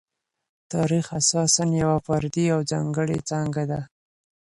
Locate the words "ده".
3.71-3.81